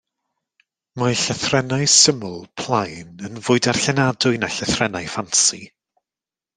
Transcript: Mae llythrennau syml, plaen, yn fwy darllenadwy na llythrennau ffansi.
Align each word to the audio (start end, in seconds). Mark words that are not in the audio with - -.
Mae 1.01 1.17
llythrennau 1.23 1.85
syml, 1.97 2.33
plaen, 2.63 3.13
yn 3.29 3.39
fwy 3.49 3.61
darllenadwy 3.69 4.43
na 4.43 4.53
llythrennau 4.59 5.15
ffansi. 5.17 5.65